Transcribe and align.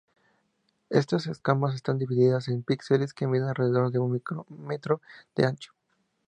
Estas 0.89 1.27
escamas 1.27 1.75
están 1.75 1.99
divididas 1.99 2.47
en 2.47 2.63
pixeles 2.63 3.13
que 3.13 3.27
miden 3.27 3.49
alrededor 3.49 3.91
de 3.91 3.99
un 3.99 4.11
micrómetro 4.13 4.99
de 5.35 5.45
ancho. 5.45 5.73